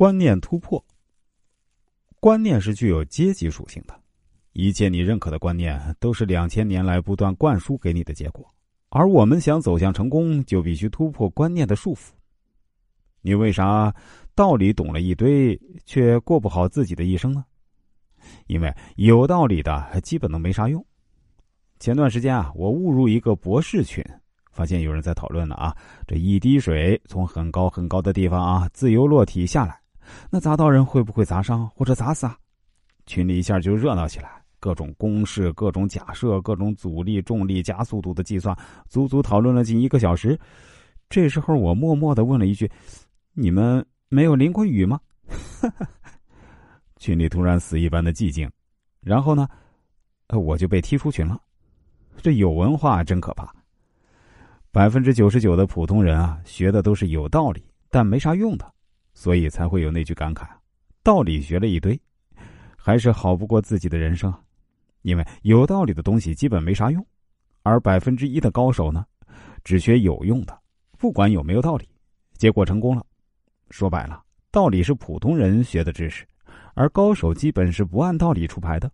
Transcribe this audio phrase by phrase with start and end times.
[0.00, 0.82] 观念突破。
[2.20, 3.94] 观念是具有阶级属性的，
[4.54, 8.50] 一切你认可的观念都是两千年来不断灌输给你的结果。
[8.88, 12.12] 而我们想走向成功，就必须突破观念的束缚。
[13.20, 13.94] 你为啥
[14.34, 17.44] 道理懂了一堆，却过不好自己的一生呢？
[18.46, 20.82] 因为有道理的基本都没啥用。
[21.78, 24.02] 前段时间啊，我误入一个博士群。
[24.50, 25.76] 发现有人在讨论了啊，
[26.06, 29.79] 这一滴水从很高很高的地方啊自由落体下来，
[30.30, 32.36] 那砸到人会不会砸伤或者砸死啊？
[33.06, 38.56] 群里一下就热闹起来，各种公式、各种假设、各种阻力、重力、加速度的计算，
[38.88, 40.38] 足足讨论了近一个小时。
[41.08, 42.70] 这时候我默默的问了一句
[43.34, 45.00] ：“你们没有淋过雨吗？”
[46.98, 48.48] 群里突然死一般的寂静，
[49.00, 49.48] 然后呢，
[50.28, 51.40] 我就被踢出群了。
[52.18, 53.52] 这有文化真可怕。
[54.70, 58.72] 百分之九十九的普通人啊，学的都是有道理但没啥用的，
[59.20, 60.48] 所以才会有那句感慨：
[61.02, 62.00] 道理学了一堆，
[62.74, 64.32] 还是好不过自己的人生。
[65.02, 67.06] 因为有道理的东西基本没啥用，
[67.62, 69.04] 而百分之一的高手呢，
[69.62, 70.58] 只学有用的，
[70.96, 71.86] 不管有没有道理，
[72.38, 73.04] 结果成功了。
[73.68, 76.26] 说白了，道理是普通人学的知识，
[76.72, 78.90] 而高手基本是不按道理出牌的。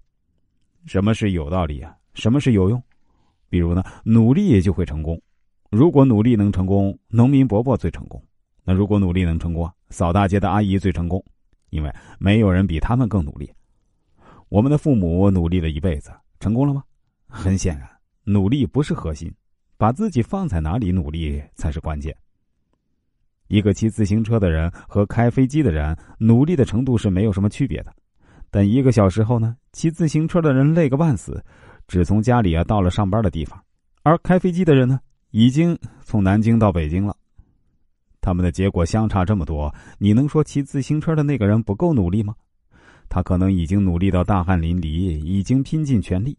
[0.86, 1.97] 什么是有道理啊？
[2.14, 2.82] 什么是有用？
[3.48, 5.22] 比如呢，努力也就会成功。
[5.70, 8.20] 如果努力能成功，农民伯伯最成功；
[8.64, 11.22] 那如果努力能成功，扫大街的阿姨最成功，
[11.70, 13.50] 因为没有人比他们更努力。
[14.48, 16.82] 我们的父母努力了一辈子，成功了吗？
[17.28, 17.88] 很显然，
[18.24, 19.32] 努力不是核心，
[19.76, 22.16] 把自己放在哪里努力才是关键。
[23.48, 27.92] 一个骑自行车的人和开飞机的人努力的程度是没有什么区别的，
[28.50, 31.44] 但一个小时后呢，骑自行车的人累个半死，
[31.86, 33.62] 只从家里啊到了上班的地方，
[34.02, 35.00] 而开飞机的人呢？
[35.32, 37.14] 已经从南京到北京了，
[38.27, 42.34] 他们的结果相差这么多，你能说骑自行车的那个人不够努力吗？
[43.08, 46.36] 他可能已经努力到大汗淋漓，已经拼尽全力。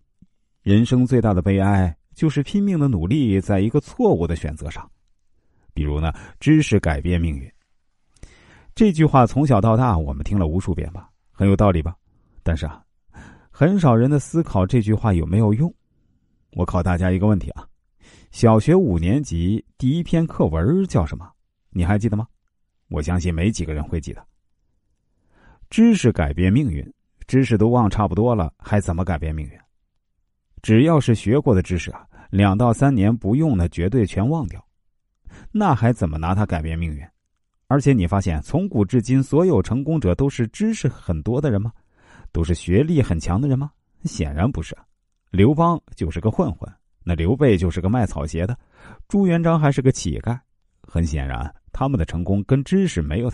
[0.64, 4.86] 人生最大的悲哀就是拼命的努力在一个错误的选择上。
[5.74, 6.12] 比如呢，
[6.42, 7.50] 知识改变命运。
[8.76, 11.96] 这句话从小到大我们听了无数遍吧，很有道理吧？
[12.44, 12.84] 但是啊，
[13.50, 15.74] 很少人的思考这句话有没有用。
[16.52, 17.66] 我考大家一个问题啊。
[18.30, 21.32] 小学五年级第一篇课文叫什么？
[21.78, 22.28] 你还记得吗？
[22.90, 24.26] 我相信没几个人会记得。
[25.70, 26.92] 知识改变命运，
[27.28, 29.60] 知识都忘差不多了，还怎么改变命运？
[30.64, 34.66] 只要是学过的知识啊，两到三年不用的绝对全忘掉，
[35.52, 37.06] 那还怎么拿它改变命运？
[37.68, 41.72] 而且你发现，从古至今，所有成功者都是知识很多的人吗？
[42.32, 43.70] 都是学历很强的人吗？
[44.06, 44.76] 显然不是。
[45.30, 46.68] 刘邦就是个混混。
[47.04, 48.58] 那刘备就是个卖草鞋的，
[49.08, 50.38] 朱元璋还是个乞丐，
[50.82, 53.26] 很显然，他们的成功跟知识没有。